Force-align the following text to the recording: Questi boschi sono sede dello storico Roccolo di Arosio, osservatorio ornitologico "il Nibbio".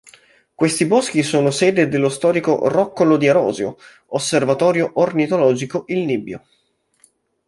Questi 0.55 0.87
boschi 0.87 1.21
sono 1.21 1.51
sede 1.51 1.87
dello 1.87 2.09
storico 2.09 2.67
Roccolo 2.69 3.17
di 3.17 3.27
Arosio, 3.27 3.77
osservatorio 4.07 4.93
ornitologico 4.95 5.83
"il 5.89 5.99
Nibbio". 6.05 6.43